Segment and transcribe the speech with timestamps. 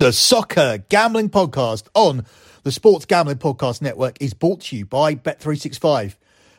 [0.00, 2.24] The Soccer Gambling Podcast on
[2.62, 6.14] the Sports Gambling Podcast Network is brought to you by Bet365.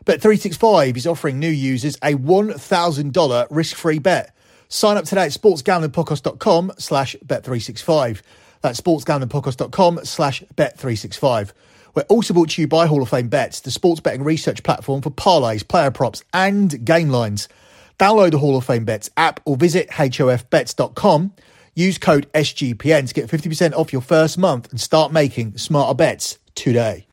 [0.06, 4.36] Bet365 is offering new users a $1,000 risk-free bet.
[4.70, 8.22] Sign up today at sportsgamblingpodcast.com slash bet365.
[8.62, 11.52] That's sportsgamblingpodcast.com slash bet365.
[11.96, 15.02] We're also brought to you by Hall of Fame Bets, the sports betting research platform
[15.02, 17.50] for parlays, player props, and game lines.
[17.98, 21.34] Download the Hall of Fame Bets app or visit hofbets.com
[21.74, 26.38] Use code SGPN to get 50% off your first month and start making smarter bets
[26.54, 27.08] today.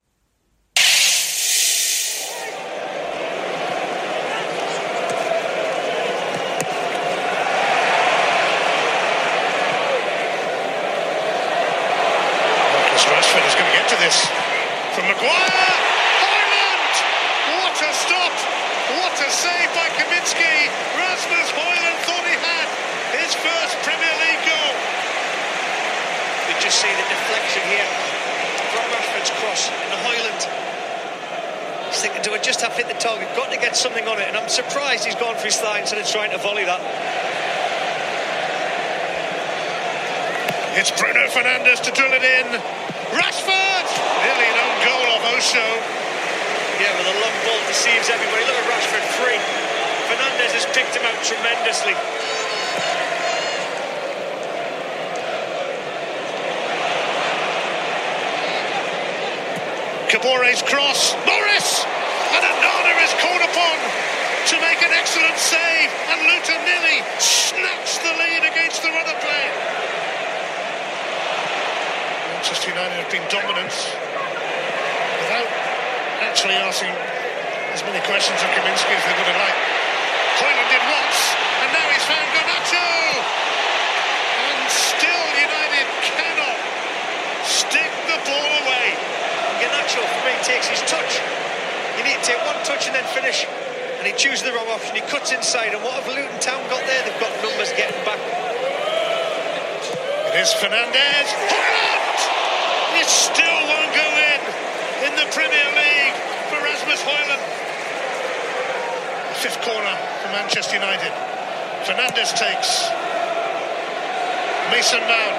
[12.74, 14.26] Marcus Rashford is going to get to this
[14.98, 15.70] from Maguire.
[16.18, 16.94] Højlund!
[17.62, 18.34] What a stop!
[18.98, 20.66] What a save by Kaminski!
[20.98, 22.68] Rasmus Højlund thought he had
[23.16, 24.74] his first Premier League goal.
[26.48, 27.90] You just see the deflection here
[28.70, 30.42] from Rashford's cross in the Highland.
[31.90, 33.26] He's thinking, do I just have to hit the target?
[33.34, 35.98] Got to get something on it, and I'm surprised he's gone for his thigh instead
[35.98, 36.78] of trying to volley that.
[40.78, 42.46] It's Bruno Fernandes to drill it in.
[43.10, 43.86] Rashford!
[44.22, 45.66] Nearly an own goal of Osho.
[46.78, 48.46] Yeah, with a long ball deceives everybody.
[48.46, 49.40] Look at Rashford free.
[50.06, 51.98] Fernandes has picked him out tremendously.
[60.18, 61.14] Kaboré's cross.
[61.30, 61.86] Morris!
[62.34, 63.76] And Onana is called upon
[64.50, 65.90] to make an excellent save.
[66.10, 69.46] And Luton nearly snatched the lead against the runner play.
[72.34, 73.70] Manchester United have been dominant
[75.22, 75.50] without
[76.26, 76.90] actually asking
[77.70, 79.62] as many questions of Kaminski as they would have liked.
[80.42, 81.20] Højlund did once,
[81.62, 82.90] and now he's found Garnacho!
[84.50, 86.58] And still United cannot
[87.46, 88.98] stick the ball away.
[89.58, 91.20] Garnacho, for me, takes his touch.
[92.00, 93.44] You need to take one touch and then finish.
[94.00, 94.96] And he chooses the wrong option.
[94.96, 95.76] He cuts inside.
[95.76, 97.02] And what have Luton Town got there?
[97.04, 98.18] They've got numbers getting back.
[100.32, 101.28] It is Fernandes.
[101.52, 102.20] Højlund!
[103.00, 104.40] It still won't go in
[105.06, 106.16] in the Premier League
[106.48, 107.44] for Rasmus Højlund.
[109.42, 111.12] Fifth corner for Manchester United.
[111.84, 112.88] Fernandes takes.
[114.72, 115.36] Mason Mount.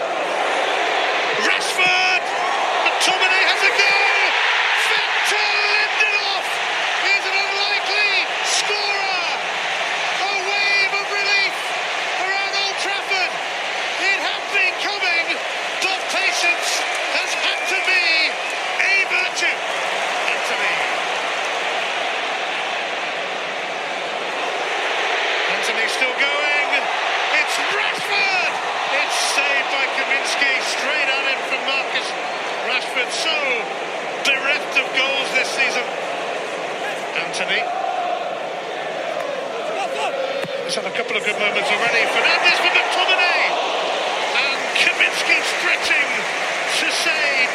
[1.46, 2.24] Rashford!
[2.84, 4.24] McTominay has a goal!
[4.90, 6.47] Victor Lindelof
[7.14, 9.28] is an unlikely scorer!
[10.26, 11.56] A wave of relief
[12.26, 13.31] around Old Trafford.
[14.00, 15.26] It had been coming,
[15.84, 16.70] but patience
[17.20, 18.06] has had to be
[18.80, 19.56] a virtue.
[20.34, 20.76] Antony.
[25.56, 26.70] Antony still going.
[27.40, 28.53] It's Rashford.
[28.90, 30.53] It's saved by Kaminski.
[30.66, 32.08] Straight at it from Marcus
[32.66, 33.09] Rashford.
[33.14, 33.36] So
[34.26, 35.86] bereft of goals this season.
[37.22, 37.62] Antony.
[40.66, 42.02] He's had a couple of good moments already.
[42.14, 43.41] Fernandes for McTominay.
[44.41, 46.09] And Kaminski stretching
[46.82, 47.50] to save.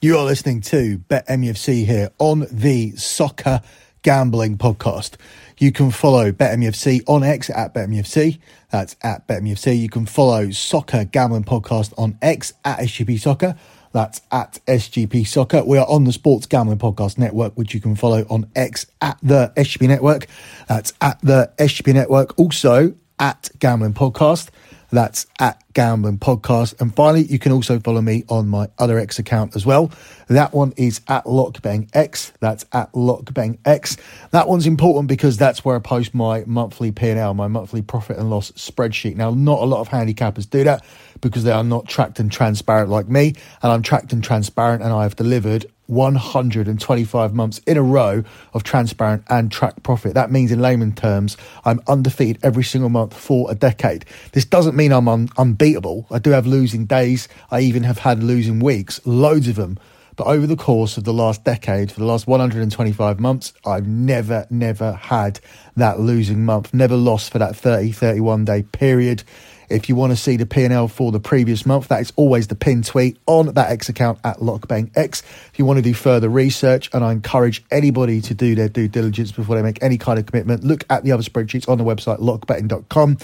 [0.00, 3.60] You are listening to Bet MUFC here on the Soccer
[4.02, 5.16] Gambling Podcast.
[5.58, 8.38] You can follow Bet MUFC on X at Bet MUFC.
[8.70, 9.76] That's at Bet MUFC.
[9.76, 13.56] You can follow Soccer Gambling Podcast on X at SGP Soccer.
[13.90, 15.64] That's at SGP Soccer.
[15.64, 19.18] We are on the Sports Gambling Podcast Network, which you can follow on X at
[19.24, 20.28] the SGP Network.
[20.68, 22.38] That's at the SGP Network.
[22.38, 24.50] Also at Gambling Podcast.
[24.96, 26.80] That's at Gambling Podcast.
[26.80, 29.92] And finally, you can also follow me on my other X account as well.
[30.28, 32.32] That one is at Lockbang X.
[32.40, 33.98] That's at Lockbang X.
[34.30, 38.30] That one's important because that's where I post my monthly P&L, my monthly profit and
[38.30, 39.16] loss spreadsheet.
[39.16, 40.82] Now, not a lot of handicappers do that
[41.20, 43.34] because they are not tracked and transparent like me.
[43.62, 48.62] And I'm tracked and transparent and I have delivered 125 months in a row of
[48.62, 50.14] transparent and track profit.
[50.14, 54.04] That means, in layman terms, I'm undefeated every single month for a decade.
[54.32, 56.06] This doesn't mean I'm un- unbeatable.
[56.10, 57.28] I do have losing days.
[57.50, 59.78] I even have had losing weeks, loads of them.
[60.16, 64.46] But over the course of the last decade, for the last 125 months, I've never,
[64.48, 65.40] never had
[65.76, 69.22] that losing month, never lost for that 30, 31 day period.
[69.68, 72.54] If you want to see the P&L for the previous month, that is always the
[72.54, 75.22] pin tweet on that X account at Lockbang X.
[75.52, 78.88] If you want to do further research, and I encourage anybody to do their due
[78.88, 81.84] diligence before they make any kind of commitment, look at the other spreadsheets on the
[81.84, 83.18] website lockbetting.com.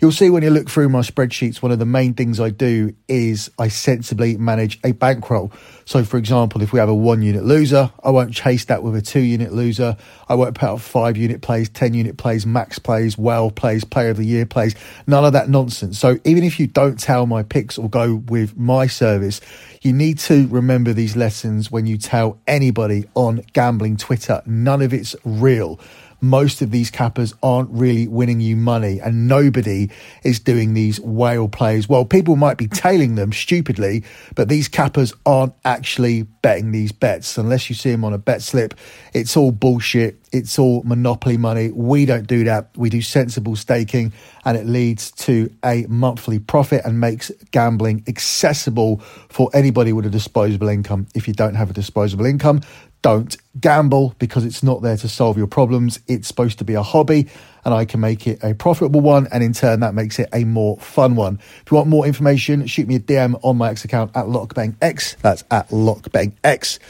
[0.00, 2.94] You'll see when you look through my spreadsheets, one of the main things I do
[3.08, 5.52] is I sensibly manage a bankroll.
[5.86, 8.94] So, for example, if we have a one unit loser, I won't chase that with
[8.96, 9.96] a two unit loser.
[10.28, 14.10] I won't put out five unit plays, 10 unit plays, max plays, well plays, player
[14.10, 14.74] of the year plays,
[15.06, 15.98] none of that nonsense.
[15.98, 19.40] So, even if you don't tell my picks or go with my service,
[19.82, 24.42] you need to remember these lessons when you tell anybody on gambling Twitter.
[24.44, 25.80] None of it's real
[26.20, 29.90] most of these cappers aren't really winning you money and nobody
[30.22, 31.88] is doing these whale plays.
[31.88, 34.04] Well, people might be tailing them stupidly,
[34.34, 38.42] but these cappers aren't actually betting these bets unless you see them on a bet
[38.42, 38.74] slip.
[39.12, 40.20] It's all bullshit.
[40.32, 41.70] It's all monopoly money.
[41.70, 42.70] We don't do that.
[42.76, 44.12] We do sensible staking
[44.44, 48.98] and it leads to a monthly profit and makes gambling accessible
[49.28, 51.06] for anybody with a disposable income.
[51.14, 52.60] If you don't have a disposable income,
[53.06, 56.00] don't gamble because it's not there to solve your problems.
[56.08, 57.28] It's supposed to be a hobby
[57.64, 59.28] and I can make it a profitable one.
[59.30, 61.38] And in turn, that makes it a more fun one.
[61.62, 65.18] If you want more information, shoot me a DM on my X account at LockBangX.
[65.18, 66.80] That's at LockBangX.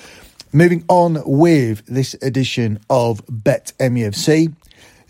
[0.54, 4.54] Moving on with this edition of Bet MUFC.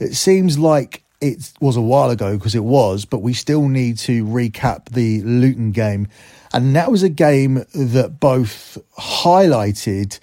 [0.01, 3.99] It seems like it was a while ago because it was, but we still need
[3.99, 6.09] to recap the Luton game.
[6.53, 10.19] And that was a game that both highlighted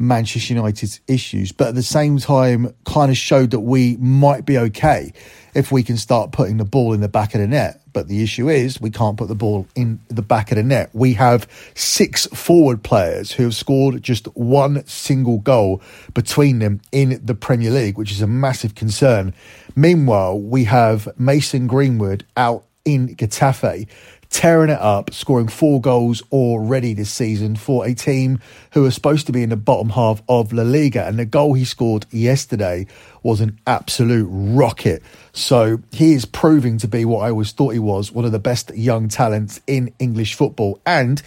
[0.00, 4.56] Manchester United's issues, but at the same time, kind of showed that we might be
[4.56, 5.12] okay
[5.54, 7.82] if we can start putting the ball in the back of the net.
[7.92, 10.88] But the issue is we can't put the ball in the back of the net.
[10.94, 15.82] We have six forward players who have scored just one single goal
[16.14, 19.34] between them in the Premier League, which is a massive concern.
[19.76, 23.86] Meanwhile, we have Mason Greenwood out in Getafe
[24.30, 28.38] tearing it up, scoring four goals already this season for a team
[28.72, 31.04] who are supposed to be in the bottom half of La Liga.
[31.06, 32.86] And the goal he scored yesterday
[33.22, 35.02] was an absolute rocket.
[35.32, 38.38] So he is proving to be what I always thought he was one of the
[38.38, 40.80] best young talents in English football.
[40.86, 41.20] And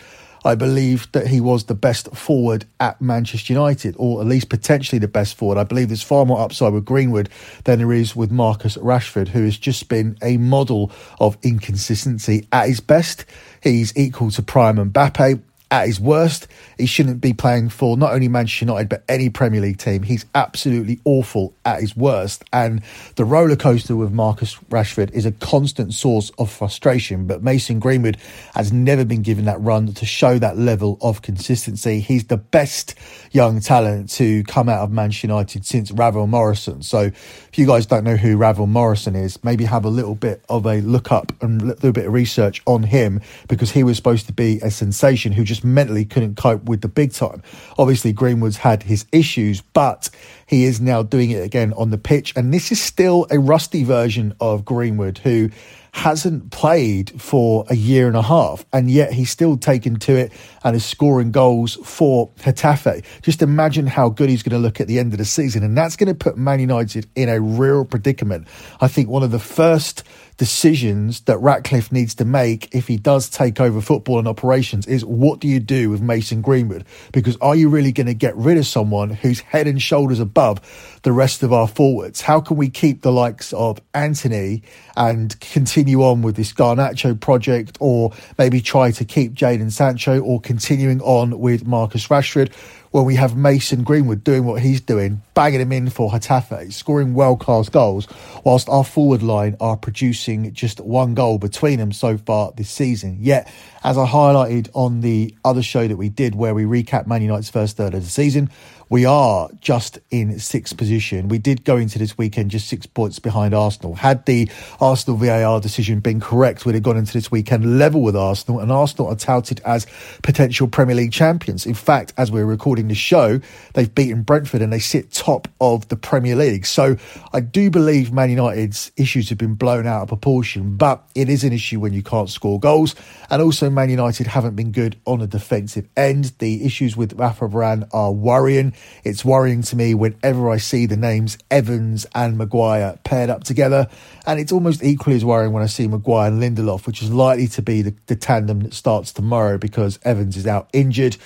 [0.45, 4.99] I believe that he was the best forward at Manchester United, or at least potentially
[4.99, 5.57] the best forward.
[5.57, 7.29] I believe there's far more upside with Greenwood
[7.63, 12.67] than there is with Marcus Rashford, who has just been a model of inconsistency at
[12.67, 13.25] his best.
[13.61, 15.41] He's equal to prime Mbappe
[15.71, 19.62] at his worst, he shouldn't be playing for not only Manchester United but any Premier
[19.62, 20.04] League team.
[20.04, 22.81] He's absolutely awful at his worst, and
[23.15, 27.25] the roller coaster with Marcus Rashford is a constant source of frustration.
[27.25, 28.18] But Mason Greenwood
[28.54, 32.00] has never been given that run to show that level of consistency.
[32.00, 32.95] He's the best
[33.31, 36.83] young talent to come out of Manchester United since Ravel Morrison.
[36.83, 37.12] So,
[37.53, 40.65] if you guys don't know who Ravel Morrison is, maybe have a little bit of
[40.65, 44.25] a look up and a little bit of research on him because he was supposed
[44.25, 47.44] to be a sensation who just mentally couldn't cope with the big time.
[47.77, 50.09] Obviously, Greenwood's had his issues, but
[50.47, 52.33] he is now doing it again on the pitch.
[52.35, 55.51] And this is still a rusty version of Greenwood who
[55.93, 60.33] hasn't played for a year and a half, and yet he's still taken to it
[60.63, 63.05] and is scoring goals for Getafe.
[63.21, 65.77] Just imagine how good he's going to look at the end of the season, and
[65.77, 68.47] that's going to put Man United in a real predicament.
[68.81, 70.03] I think one of the first
[70.38, 75.06] decisions that Ratcliffe needs to make if he does take over football and operations is
[75.06, 76.85] what do you do with Mason Greenwood?
[77.12, 81.00] Because are you really going to get rid of someone who's head and shoulders above
[81.03, 82.21] the rest of our forwards?
[82.21, 84.63] How can we keep the likes of Antony
[84.97, 90.41] and continue on with this Garnacho project or maybe try to keep Jadon Sancho or
[90.41, 92.51] continuing on with Marcus Rashford?
[92.93, 97.15] When we have Mason Greenwood doing what he's doing, banging him in for Getafe, scoring
[97.15, 98.07] world class goals,
[98.43, 103.17] whilst our forward line are producing just one goal between them so far this season.
[103.19, 103.51] Yet,
[103.83, 107.50] as I highlighted on the other show that we did where we recap Man United's
[107.50, 108.51] first third of the season,
[108.93, 111.27] we are just in sixth position.
[111.27, 113.95] We did go into this weekend just six points behind Arsenal.
[113.95, 114.47] Had the
[114.79, 118.71] Arsenal VAR decision been correct, we'd have gone into this weekend level with Arsenal, and
[118.71, 119.88] Arsenal are touted as
[120.21, 121.65] potential Premier League champions.
[121.65, 123.39] In fact, as we're recording the show,
[123.73, 126.67] they've beaten Brentford and they sit top of the Premier League.
[126.67, 126.95] So
[127.33, 131.43] I do believe Man United's issues have been blown out of proportion, but it is
[131.43, 132.93] an issue when you can't score goals.
[133.31, 136.33] And also, Man United haven't been good on a defensive end.
[136.38, 138.75] The issues with Rafa Varane are worrying.
[139.03, 143.87] It's worrying to me whenever I see the names Evans and Maguire paired up together.
[144.25, 147.47] And it's almost equally as worrying when I see Maguire and Lindelof, which is likely
[147.47, 151.17] to be the, the tandem that starts tomorrow because Evans is out injured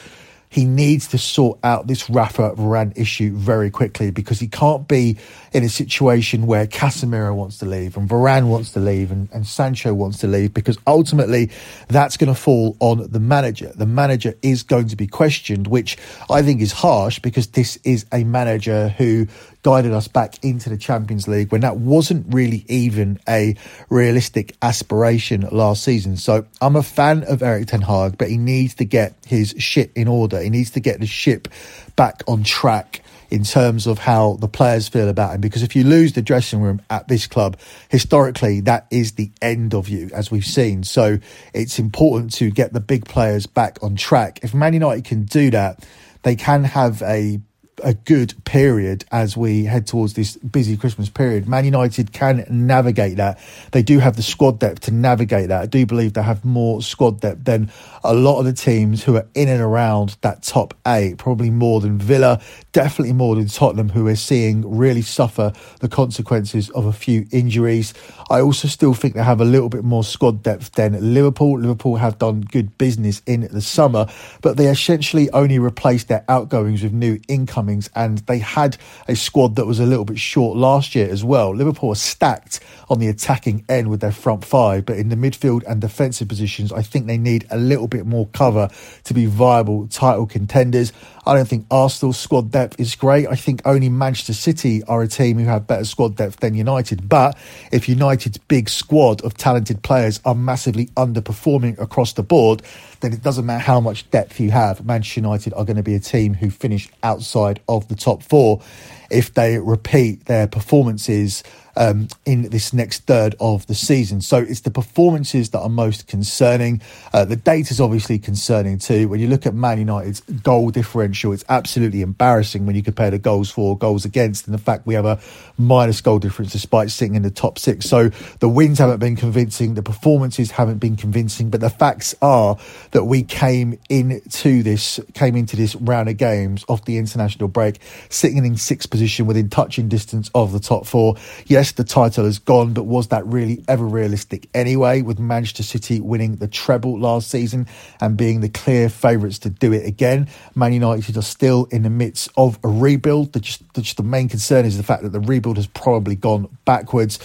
[0.50, 5.18] he needs to sort out this Rafa Varane issue very quickly because he can't be
[5.51, 9.46] in a situation where Casemiro wants to leave and Varane wants to leave and, and
[9.46, 11.51] Sancho wants to leave because ultimately
[11.89, 13.72] that's going to fall on the manager.
[13.75, 15.98] The manager is going to be questioned, which
[16.30, 19.27] I think is harsh because this is a manager who
[19.67, 23.53] guided us back into the Champions League when that wasn't really even a
[23.89, 26.15] realistic aspiration last season.
[26.15, 29.91] So I'm a fan of Erik Ten Hag, but he needs to get his shit
[29.93, 30.39] in order.
[30.39, 31.50] He needs to get the ship
[31.97, 35.41] back on track in terms of how the players feel about him.
[35.41, 37.57] Because if you lose the dressing room at this club,
[37.89, 40.86] historically, that is the end of you, as we've seen.
[40.86, 41.17] So
[41.53, 44.39] it's important to get the big players back on track.
[44.43, 45.86] If Man United can do that,
[46.24, 47.41] they can have a
[47.84, 51.48] a good period as we head towards this busy Christmas period.
[51.48, 53.39] Man United can navigate that.
[53.72, 55.62] They do have the squad depth to navigate that.
[55.62, 57.72] I do believe they have more squad depth than
[58.03, 61.79] a lot of the teams who are in and around that top eight, probably more
[61.79, 62.41] than Villa,
[62.72, 67.93] definitely more than Tottenham, who we're seeing really suffer the consequences of a few injuries.
[68.29, 71.60] I also still think they have a little bit more squad depth than Liverpool.
[71.60, 74.07] Liverpool have done good business in the summer,
[74.41, 79.55] but they essentially only replaced their outgoings with new income and they had a squad
[79.55, 81.55] that was a little bit short last year as well.
[81.55, 82.59] Liverpool are stacked
[82.89, 86.72] on the attacking end with their front five, but in the midfield and defensive positions,
[86.72, 88.70] I think they need a little bit more cover
[89.03, 90.94] to be viable title contenders.
[91.25, 93.27] I don't think Arsenal's squad depth is great.
[93.27, 97.10] I think only Manchester City are a team who have better squad depth than United.
[97.10, 97.38] But
[97.72, 102.62] if United's big squad of talented players are massively underperforming across the board,
[103.01, 104.86] then it doesn't matter how much depth you have.
[104.86, 108.62] Manchester United are going to be a team who finish outside of the top four
[109.10, 111.44] if they repeat their performances
[111.77, 114.19] um, in this next third of the season.
[114.19, 116.81] So it's the performances that are most concerning.
[117.13, 119.07] Uh, the data is obviously concerning too.
[119.07, 123.19] When you look at Man United's goal differential, it's absolutely embarrassing when you compare the
[123.19, 125.19] goals for, goals against, and the fact we have a
[125.57, 127.86] minus goal difference despite sitting in the top six.
[127.86, 132.57] So the wins haven't been convincing, the performances haven't been convincing, but the facts are
[132.91, 137.79] that we came into this came into this round of games off the international break,
[138.10, 141.15] sitting in sixth position within touching distance of the top four.
[141.46, 145.01] Yes, the title has gone, but was that really ever realistic anyway?
[145.01, 147.67] With Manchester City winning the treble last season
[148.00, 151.89] and being the clear favourites to do it again, Man United are still in the
[151.89, 153.33] midst of a rebuild.
[153.33, 156.15] The, just, the, just the main concern is the fact that the rebuild has probably
[156.15, 157.19] gone backwards.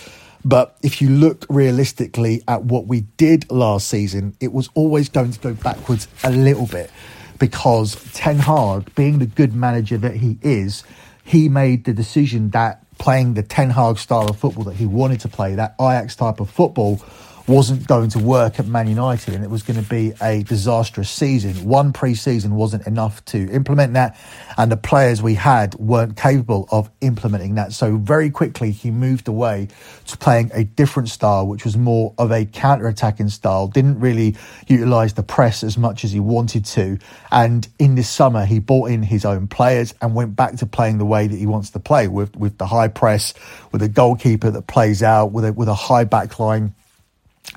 [0.45, 5.33] But if you look realistically at what we did last season, it was always going
[5.33, 6.91] to go backwards a little bit
[7.39, 10.85] because Ten Hag, being the good manager that he is,
[11.25, 15.19] he made the decision that playing the Ten Hag style of football that he wanted
[15.19, 17.03] to play, that Ajax type of football,
[17.47, 21.11] wasn't going to work at Man United and it was going to be a disastrous
[21.11, 21.65] season.
[21.65, 24.17] One pre season wasn't enough to implement that,
[24.57, 27.73] and the players we had weren't capable of implementing that.
[27.73, 29.69] So, very quickly, he moved away
[30.07, 34.37] to playing a different style, which was more of a counter attacking style, didn't really
[34.69, 36.99] utilise the press as much as he wanted to.
[37.31, 40.99] And in this summer, he bought in his own players and went back to playing
[40.99, 43.35] the way that he wants to play with, with the high press,
[43.73, 46.75] with a goalkeeper that plays out, with a, with a high back line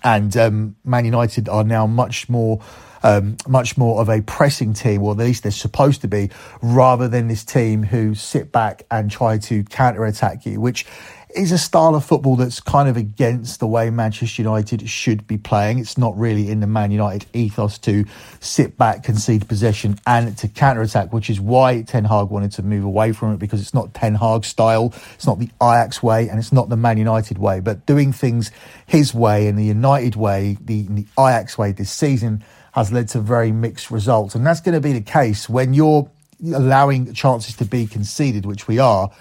[0.04, 2.62] and um, Man United are now much more.
[3.04, 6.32] Um, much more of a pressing team, or at least they're supposed to be,
[6.63, 10.88] rather than this team who sit back and try to counter attack you, which
[11.36, 15.38] is a style of football that's kind of against the way Manchester United should be
[15.38, 15.80] playing.
[15.80, 18.06] It's not really in the Man United ethos to
[18.39, 22.63] sit back, concede possession, and to counter attack, which is why Ten Hag wanted to
[22.63, 26.30] move away from it because it's not Ten Hag style, it's not the Ajax way,
[26.30, 27.60] and it's not the Man United way.
[27.60, 28.51] But doing things
[28.86, 33.20] his way and the United way, the, the Ajax way this season has led to
[33.20, 34.36] very mixed results.
[34.36, 36.10] And that's going to be the case when you're
[36.54, 39.12] allowing chances to be conceded, which we are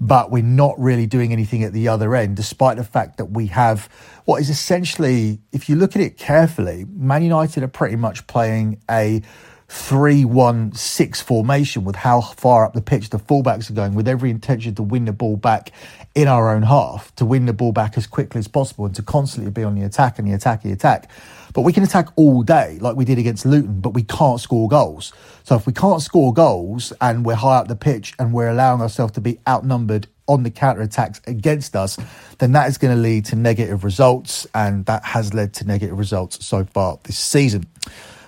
[0.00, 3.46] but we're not really doing anything at the other end, despite the fact that we
[3.48, 3.88] have
[4.24, 8.80] what is essentially, if you look at it carefully, Man United are pretty much playing
[8.90, 9.22] a
[9.70, 14.08] 3 1 6 formation with how far up the pitch the fullbacks are going, with
[14.08, 15.70] every intention to win the ball back
[16.16, 19.02] in our own half, to win the ball back as quickly as possible, and to
[19.02, 21.08] constantly be on the attack and the attack, the attack.
[21.54, 24.68] But we can attack all day, like we did against Luton, but we can't score
[24.68, 25.12] goals.
[25.44, 28.80] So if we can't score goals and we're high up the pitch and we're allowing
[28.80, 31.96] ourselves to be outnumbered on the counter attacks against us,
[32.38, 35.96] then that is going to lead to negative results, and that has led to negative
[35.96, 37.66] results so far this season.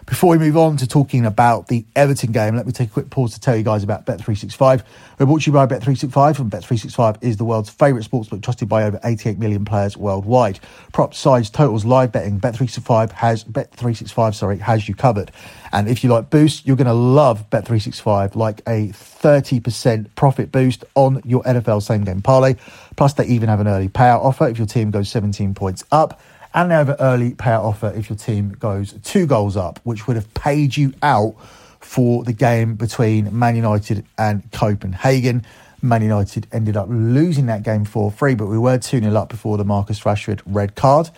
[0.07, 3.09] Before we move on to talking about the Everton game, let me take a quick
[3.09, 4.83] pause to tell you guys about Bet365.
[5.19, 8.83] We're brought to you by Bet365, and Bet365 is the world's favourite sportsbook trusted by
[8.83, 10.59] over 88 million players worldwide.
[10.93, 15.31] Prop sides, totals, live betting, Bet365 has Bet365, sorry, has you covered.
[15.71, 20.85] And if you like boost, you're going to love Bet365, like a 30% profit boost
[20.97, 22.57] on your NFL same game parlay.
[22.97, 26.21] Plus, they even have an early payout offer if your team goes 17 points up
[26.55, 30.07] and they have an early payout offer if your team goes two goals up, which
[30.07, 31.35] would have paid you out
[31.81, 35.45] for the game between Man United and Copenhagen.
[35.81, 39.29] Man United ended up losing that game 4 3, but we were 2 0 up
[39.29, 41.11] before the Marcus Rashford red card.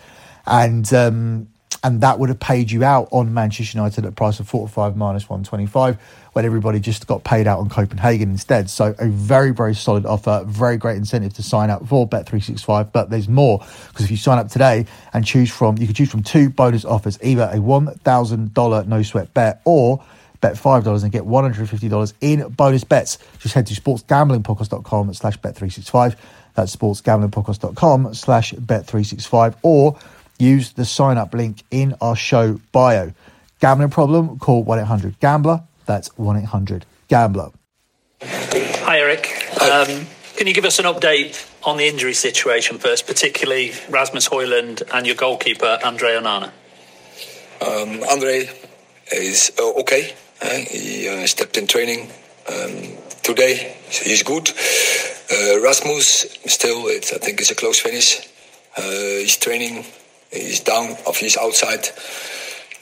[0.47, 1.47] And um,
[1.85, 4.97] and that would have paid you out on Manchester United at a price of 45
[4.97, 6.01] minus 125
[6.33, 8.71] when everybody just got paid out on Copenhagen instead.
[8.71, 12.91] So a very, very solid offer, very great incentive to sign up for Bet365.
[12.91, 16.09] But there's more because if you sign up today and choose from, you can choose
[16.09, 20.03] from two bonus offers, either a $1,000 no sweat bet or
[20.41, 23.19] bet $5 and get $150 in bonus bets.
[23.37, 26.15] Just head to sportsgamblingpodcast.com slash bet365.
[26.55, 29.99] That's sportsgamblingpodcast.com slash bet365 or
[30.37, 33.13] use the sign up link in our show bio.
[33.59, 34.37] Gambling problem?
[34.39, 35.63] Call 1 800 Gambler.
[35.85, 37.51] That's 1 800 Gambler.
[38.21, 39.27] Hi, Eric.
[39.61, 44.83] Um, can you give us an update on the injury situation first, particularly Rasmus Højlund
[44.93, 46.51] and your goalkeeper, Andre Onana?
[47.61, 48.49] Um, Andre
[49.11, 50.13] is uh, okay.
[50.41, 52.11] Uh, he uh, stepped in training
[52.49, 53.75] um, today.
[53.89, 54.49] He's good.
[55.31, 58.19] Uh, Rasmus, still, it, I think it's a close finish.
[58.77, 58.81] Uh,
[59.21, 59.85] he's training
[60.35, 61.87] he's down or he's outside.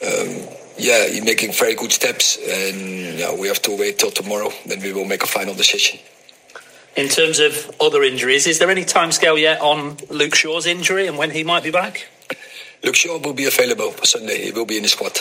[0.05, 4.51] Um, yeah, he's making very good steps, and yeah, we have to wait till tomorrow.
[4.65, 5.99] Then we will make a final decision.
[6.95, 11.17] In terms of other injuries, is there any timescale yet on Luke Shaw's injury and
[11.17, 12.07] when he might be back?
[12.83, 14.43] Luke Shaw will be available for Sunday.
[14.43, 15.19] He will be in the squad.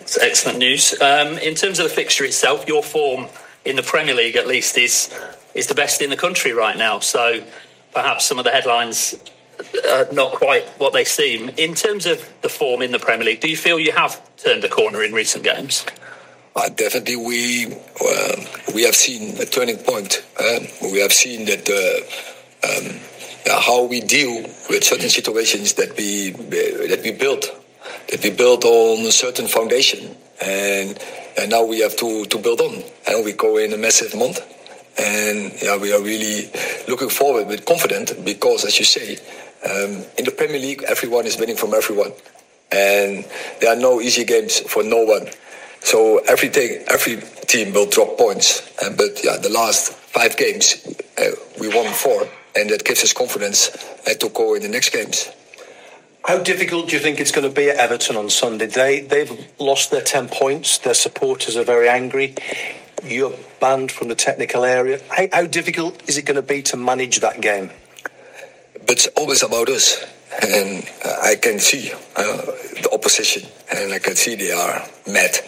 [0.00, 1.00] That's excellent news.
[1.00, 3.28] Um, in terms of the fixture itself, your form
[3.64, 5.14] in the Premier League, at least, is
[5.54, 6.98] is the best in the country right now.
[6.98, 7.42] So
[7.92, 9.14] perhaps some of the headlines
[9.88, 11.50] uh, not quite what they seem.
[11.50, 14.64] In terms of the form in the Premier League, do you feel you have turned
[14.64, 15.84] a corner in recent games?
[16.56, 18.36] Uh, definitely, we uh,
[18.74, 20.24] we have seen a turning point.
[20.38, 23.00] Uh, we have seen that uh, um,
[23.46, 27.46] how we deal with certain situations that we that we built,
[28.10, 30.98] that we built on a certain foundation, and
[31.38, 32.82] and now we have to to build on.
[33.06, 34.40] And we go in a massive month,
[34.98, 36.50] and yeah, we are really
[36.88, 39.18] looking forward with confidence because, as you say,
[39.64, 42.12] um, in the Premier League, everyone is winning from everyone,
[42.72, 43.24] and
[43.60, 45.28] there are no easy games for no one.
[45.80, 48.62] So every day, every team will drop points.
[48.78, 50.86] But yeah, the last five games,
[51.18, 53.70] uh, we won four, and that gives us confidence
[54.06, 55.30] uh, to go in the next games.
[56.24, 58.66] How difficult do you think it's going to be at Everton on Sunday?
[58.66, 60.78] They they've lost their ten points.
[60.78, 62.34] Their supporters are very angry.
[63.02, 65.00] You're banned from the technical area.
[65.08, 67.70] How, how difficult is it going to be to manage that game?
[68.90, 70.04] It's always about us.
[70.42, 72.36] And uh, I can see uh,
[72.82, 75.38] the opposition, and I can see they are mad.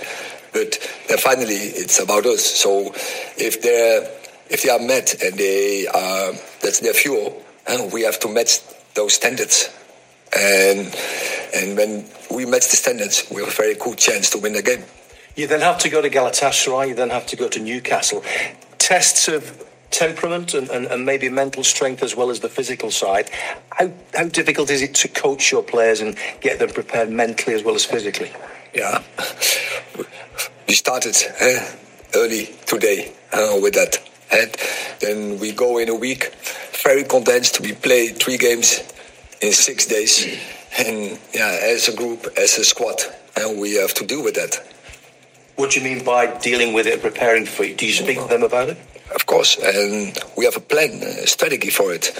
[0.53, 0.75] But
[1.19, 2.45] finally, it's about us.
[2.45, 2.93] So
[3.37, 4.11] if they're
[4.51, 8.61] if they are mad and they are that's their fuel, uh, we have to match
[8.95, 9.71] those standards.
[10.37, 10.95] And
[11.55, 14.63] and when we match the standards, we have a very good chance to win the
[14.63, 14.85] game.
[15.37, 16.89] You then have to go to Galatasaray.
[16.89, 18.23] You then have to go to Newcastle.
[18.79, 23.31] Tests of temperament and, and, and, maybe mental strength as well as the physical side.
[23.71, 27.63] How, how difficult is it to coach your players and get them prepared mentally as
[27.63, 28.33] well as physically?
[28.75, 29.03] Yeah,
[30.67, 31.61] we started uh,
[32.15, 33.99] early today uh, with that.
[34.33, 34.57] And
[35.01, 36.35] then we go in a week,
[36.83, 37.61] very condensed.
[37.61, 38.83] We play three games
[39.43, 40.27] in six days.
[40.79, 43.03] And yeah, as a group, as a squad,
[43.37, 44.67] and we have to deal with that.
[45.57, 47.77] What do you mean by dealing with it, preparing for it?
[47.77, 48.79] Do you speak to them about it?
[49.15, 52.13] Of course, and we have a plan, a strategy for it,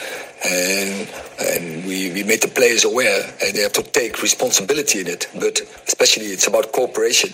[0.45, 1.09] and
[1.41, 5.29] and we, we made the players aware, and they have to take responsibility in it.
[5.35, 7.31] But especially, it's about cooperation.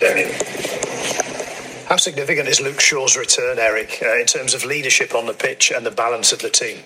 [0.00, 0.30] Damien.
[1.86, 5.70] How significant is Luke Shaw's return, Eric, uh, in terms of leadership on the pitch
[5.70, 6.78] and the balance of the team?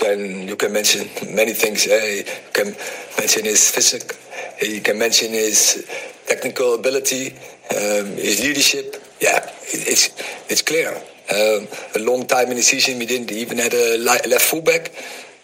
[0.00, 1.86] Then you can mention many things.
[1.88, 2.76] Uh, you can
[3.18, 4.16] mention his physical.
[4.62, 5.86] You can mention his
[6.26, 7.32] technical ability,
[7.70, 10.10] um, his leadership yeah, it's
[10.48, 10.90] it's clear.
[11.30, 14.92] Um, a long time in the season, we didn't even had a left fullback.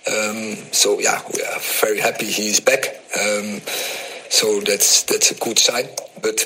[0.07, 3.01] Um, so yeah, we are very happy he's back.
[3.21, 3.61] Um,
[4.31, 5.87] so that's that's a good sign.
[6.23, 6.45] But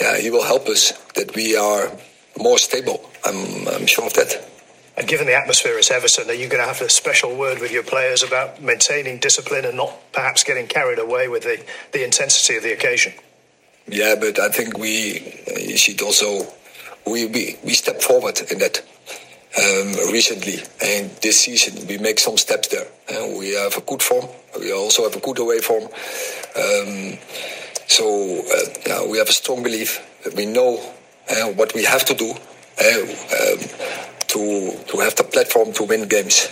[0.00, 1.90] yeah, he will help us that we are
[2.38, 3.10] more stable.
[3.24, 4.46] I'm I'm sure of that.
[4.96, 7.70] And given the atmosphere at Everton, are you going to have a special word with
[7.70, 12.56] your players about maintaining discipline and not perhaps getting carried away with the, the intensity
[12.56, 13.12] of the occasion?
[13.88, 15.20] Yeah, but I think we
[15.76, 16.46] should also
[17.06, 18.82] we we, we step forward in that
[19.58, 22.86] um, recently, and this season we make some steps there.
[23.08, 24.26] And we have a good form.
[24.58, 25.84] We also have a good away form.
[25.84, 27.18] Um,
[27.86, 30.80] so uh, yeah, we have a strong belief that we know
[31.30, 33.58] uh, what we have to do uh, um,
[34.28, 36.48] to to have the platform to win games.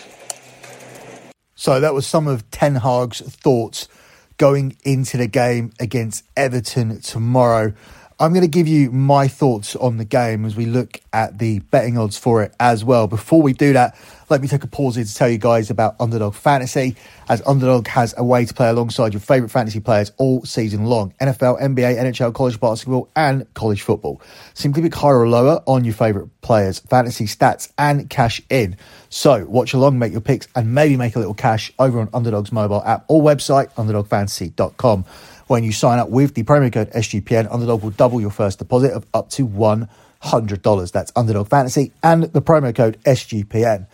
[1.56, 3.88] So that was some of Ten Hag's thoughts
[4.36, 7.72] going into the game against Everton tomorrow
[8.20, 11.58] I'm going to give you my thoughts on the game as we look at the
[11.58, 13.08] betting odds for it as well.
[13.08, 13.98] Before we do that,
[14.30, 16.94] let me take a pause here to tell you guys about Underdog Fantasy,
[17.28, 21.12] as Underdog has a way to play alongside your favourite fantasy players all season long
[21.20, 24.22] NFL, NBA, NHL, college basketball, and college football.
[24.54, 28.76] Simply pick higher or lower on your favourite players' fantasy stats and cash in.
[29.08, 32.52] So, watch along, make your picks, and maybe make a little cash over on Underdog's
[32.52, 35.04] mobile app or website, underdogfantasy.com.
[35.46, 38.92] When you sign up with the promo code SGPN, Underdog will double your first deposit
[38.92, 40.92] of up to $100.
[40.92, 43.86] That's Underdog Fantasy and the promo code SGPN.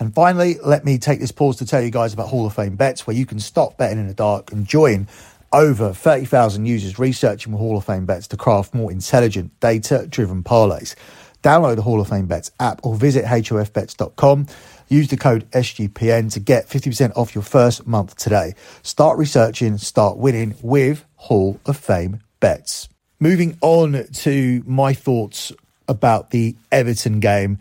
[0.00, 2.74] And finally, let me take this pause to tell you guys about Hall of Fame
[2.74, 5.06] bets, where you can stop betting in the dark and join
[5.52, 10.42] over 30,000 users researching with Hall of Fame bets to craft more intelligent, data driven
[10.42, 10.96] parlays.
[11.46, 14.48] Download the Hall of Fame Bets app or visit hofbets.com.
[14.88, 18.56] Use the code SGPN to get 50% off your first month today.
[18.82, 22.88] Start researching, start winning with Hall of Fame Bets.
[23.20, 25.52] Moving on to my thoughts
[25.86, 27.60] about the Everton game.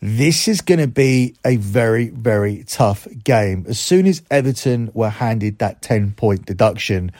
[0.00, 3.64] This is going to be a very, very tough game.
[3.66, 7.10] As soon as Everton were handed that 10 point deduction,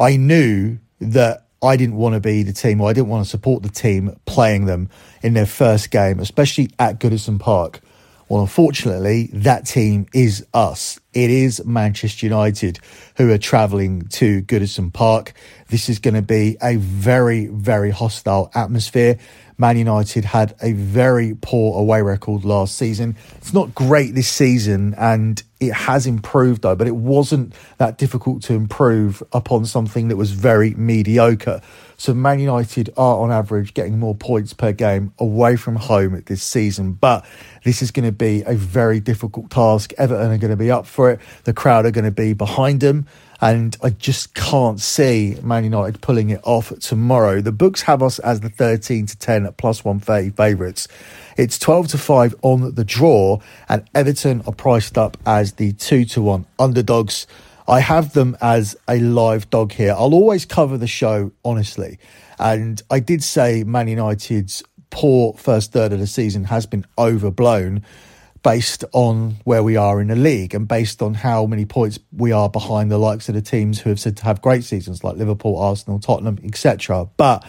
[0.00, 3.30] I knew that I didn't want to be the team or I didn't want to
[3.30, 4.90] support the team playing them
[5.22, 7.80] in their first game, especially at Goodison Park.
[8.28, 10.98] Well, unfortunately, that team is us.
[11.12, 12.80] It is Manchester United
[13.16, 15.34] who are travelling to Goodison Park.
[15.68, 19.18] This is going to be a very, very hostile atmosphere.
[19.56, 23.16] Man United had a very poor away record last season.
[23.36, 28.42] It's not great this season and it has improved though, but it wasn't that difficult
[28.44, 31.60] to improve upon something that was very mediocre.
[31.96, 36.42] So Man United are on average getting more points per game away from home this
[36.42, 37.24] season, but
[37.62, 39.92] this is going to be a very difficult task.
[39.96, 41.20] Everton are going to be up for it.
[41.44, 43.06] The crowd are going to be behind them.
[43.40, 47.40] And I just can't see Man United pulling it off tomorrow.
[47.40, 50.88] The books have us as the 13 to 10 at plus 130 favourites.
[51.36, 56.04] It's 12 to 5 on the draw, and Everton are priced up as the 2
[56.06, 57.26] to 1 underdogs.
[57.66, 59.92] I have them as a live dog here.
[59.92, 61.98] I'll always cover the show honestly.
[62.38, 67.82] And I did say Man United's poor first third of the season has been overblown
[68.44, 72.30] based on where we are in the league and based on how many points we
[72.30, 75.16] are behind the likes of the teams who have said to have great seasons like
[75.16, 77.08] Liverpool, Arsenal, Tottenham, etc.
[77.16, 77.44] But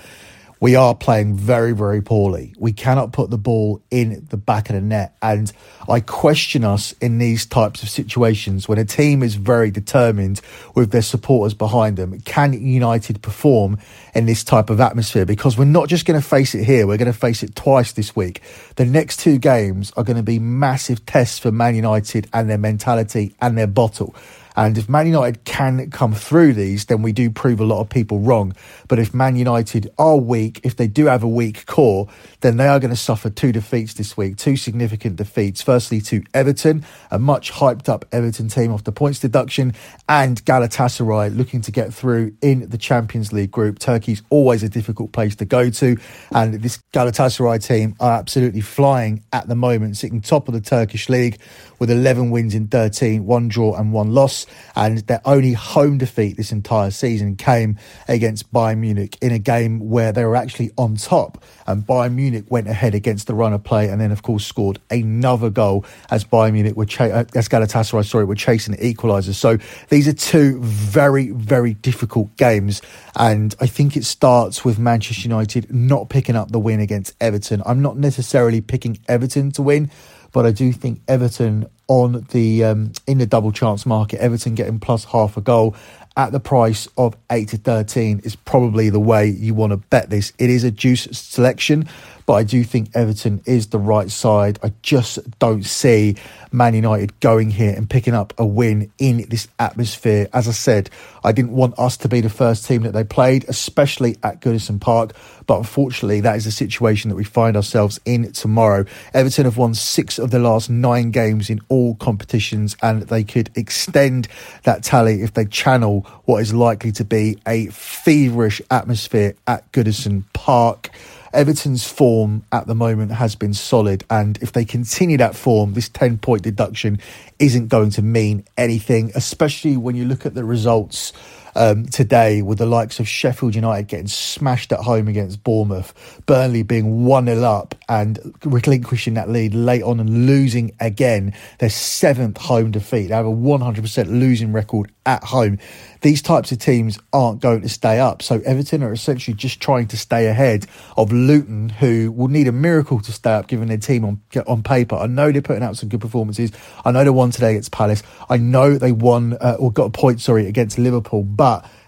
[0.60, 2.54] we are playing very, very poorly.
[2.58, 5.16] We cannot put the ball in the back of the net.
[5.22, 5.52] And
[5.90, 10.42] I question us in these types of situations when a team is very determined
[10.74, 12.20] with their supporters behind them.
[12.22, 13.78] Can United perform
[14.14, 15.26] in this type of atmosphere?
[15.26, 17.92] Because we're not just going to face it here, we're going to face it twice
[17.92, 18.42] this week.
[18.76, 22.58] The next two games are going to be massive tests for Man United and their
[22.58, 24.16] mentality and their bottle.
[24.56, 27.90] And if Man United can come through these, then we do prove a lot of
[27.90, 28.54] people wrong.
[28.88, 32.08] But if Man United are weak, if they do have a weak core,
[32.42, 35.62] then they are going to suffer two defeats this week, two significant defeats.
[35.62, 39.74] Firstly, to Everton, a much hyped up Everton team off the points deduction,
[40.08, 43.80] and Galatasaray looking to get through in the Champions League group.
[43.80, 45.98] Turkey's always a difficult place to go to,
[46.32, 51.10] and this Galatasaray team are absolutely flying at the moment, sitting top of the Turkish
[51.10, 51.40] league
[51.80, 54.45] with 11 wins in 13, one draw and one loss.
[54.76, 57.78] And their only home defeat this entire season came
[58.08, 61.44] against Bayern Munich in a game where they were actually on top.
[61.68, 64.80] And Bayern Munich went ahead against the run of play and then, of course, scored
[64.90, 69.34] another goal as Bayern Munich were, uh, as Galatasaray, sorry, were chasing the equaliser.
[69.34, 69.58] So
[69.90, 72.82] these are two very, very difficult games.
[73.16, 77.62] And I think it starts with Manchester United not picking up the win against Everton.
[77.66, 79.90] I'm not necessarily picking Everton to win
[80.36, 84.82] but I do think Everton on the um, in the double chance market, Everton getting
[84.82, 85.78] plus half a goal
[86.18, 90.10] at the price of 8 to 13 is probably the way you want to bet
[90.10, 90.34] this.
[90.38, 91.88] It is a juice selection,
[92.26, 94.60] but I do think Everton is the right side.
[94.64, 96.16] I just don't see
[96.52, 100.28] Man United going here and picking up a win in this atmosphere.
[100.34, 100.90] As I said,
[101.24, 104.80] I didn't want us to be the first team that they played, especially at Goodison
[104.80, 105.14] Park.
[105.46, 108.86] But unfortunately, that is the situation that we find ourselves in tomorrow.
[109.14, 113.52] Everton have won six of the last nine games in all competitions, and they could
[113.56, 114.28] extend
[114.64, 120.24] that tally if they channel what is likely to be a feverish atmosphere at Goodison
[120.34, 120.90] Park.
[121.36, 125.90] Everton's form at the moment has been solid, and if they continue that form, this
[125.90, 127.00] 10 point deduction
[127.40, 131.12] isn't going to mean anything, especially when you look at the results
[131.56, 136.64] um, today with the likes of Sheffield United getting smashed at home against Bournemouth, Burnley
[136.64, 141.34] being 1 0 up and relinquishing that lead late on and losing again.
[141.60, 143.08] Their seventh home defeat.
[143.08, 145.60] They have a 100% losing record at home.
[146.02, 148.22] These types of teams aren't going to stay up.
[148.22, 150.66] So Everton are essentially just trying to stay ahead
[150.98, 154.64] of Luton, who will need a miracle to stay up given their team on on
[154.64, 154.96] paper.
[154.96, 156.52] I know they're putting out some good performances.
[156.84, 158.04] I know they won today against Palace.
[158.30, 161.45] I know they won uh, or got a point, sorry, against Liverpool, but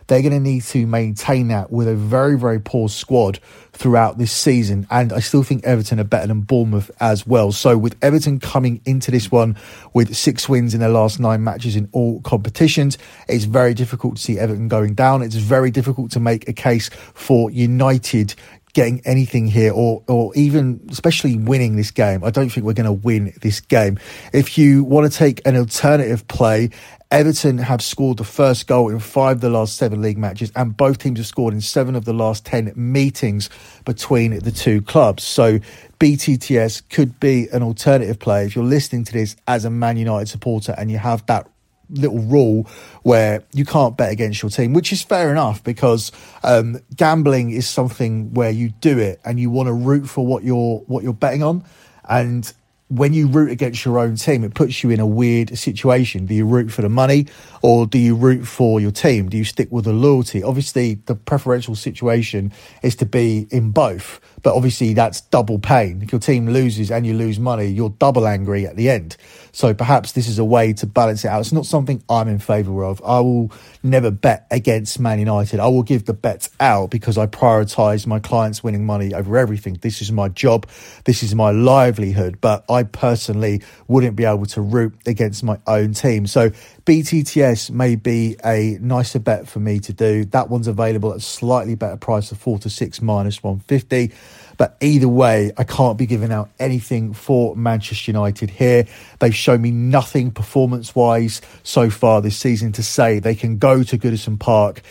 [0.07, 3.39] they're going to need to maintain that with a very, very poor squad
[3.73, 4.87] throughout this season.
[4.89, 7.51] And I still think Everton are better than Bournemouth as well.
[7.51, 9.57] So with Everton coming into this one
[9.93, 14.21] with six wins in their last nine matches in all competitions, it's very difficult to
[14.21, 15.21] see Everton going down.
[15.21, 18.33] It's very difficult to make a case for United
[18.77, 22.23] getting anything here or or even especially winning this game.
[22.23, 23.97] I don't think we're going to win this game.
[24.33, 26.69] If you want to take an alternative play,
[27.09, 30.77] Everton have scored the first goal in five of the last seven league matches, and
[30.77, 33.49] both teams have scored in seven of the last 10 meetings
[33.83, 35.23] between the two clubs.
[35.23, 35.57] So
[35.99, 40.27] BTTS could be an alternative play if you're listening to this as a Man United
[40.27, 41.49] supporter and you have that
[41.89, 42.67] little rule
[43.03, 46.11] where you can't bet against your team, which is fair enough because
[46.43, 50.43] um, gambling is something where you do it and you want to root for what
[50.43, 51.63] you're what you're betting on,
[52.07, 52.53] and
[52.89, 56.25] when you root against your own team, it puts you in a weird situation.
[56.25, 57.27] Do you root for the money
[57.61, 59.27] or do you root for your team?
[59.29, 60.41] Do you stick with the loyalty?
[60.41, 66.01] Obviously, the preferential situation is to be in both, but obviously that's double pain.
[66.01, 69.17] If your team loses and you lose money, you're double angry at the end.
[69.51, 71.39] So perhaps this is a way to balance it out.
[71.39, 73.01] It's not something I'm in favour of.
[73.03, 75.59] I will never bet against Man United.
[75.59, 79.79] I will give the bets out because I prioritise my clients winning money over everything.
[79.81, 80.67] This is my job.
[81.05, 82.39] This is my livelihood.
[82.39, 86.27] But I personally wouldn't be able to root against my own team.
[86.27, 86.51] So
[86.85, 90.25] BTTS may be a nicer bet for me to do.
[90.25, 94.13] That one's available at a slightly better price of four to six minus 150.
[94.57, 98.87] But either way, I can't be giving out anything for Manchester United here.
[99.19, 103.83] They've shown me nothing performance wise so far this season to say they can go
[103.83, 104.81] to Goodison Park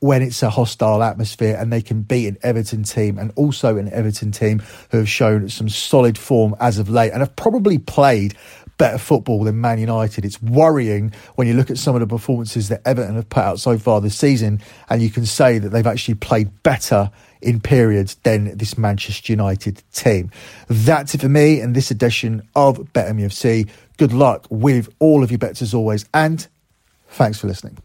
[0.00, 3.90] when it's a hostile atmosphere and they can beat an Everton team and also an
[3.90, 8.34] Everton team who have shown some solid form as of late and have probably played
[8.76, 10.24] better football than Man United.
[10.26, 13.60] It's worrying when you look at some of the performances that Everton have put out
[13.60, 17.10] so far this season, and you can say that they've actually played better
[17.44, 20.30] in periods than this Manchester United team.
[20.68, 23.68] That's it for me and this edition of BetMUFC.
[23.96, 26.46] Good luck with all of your bets as always, and
[27.08, 27.78] thanks for listening.